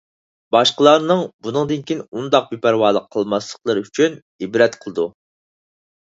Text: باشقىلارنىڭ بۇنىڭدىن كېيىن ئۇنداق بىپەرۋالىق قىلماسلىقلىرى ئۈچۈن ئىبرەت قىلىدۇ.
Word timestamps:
باشقىلارنىڭ 0.53 1.19
بۇنىڭدىن 1.47 1.83
كېيىن 1.91 1.99
ئۇنداق 2.15 2.47
بىپەرۋالىق 2.53 3.05
قىلماسلىقلىرى 3.15 3.83
ئۈچۈن 3.85 4.17
ئىبرەت 4.47 4.79
قىلىدۇ. 4.87 5.07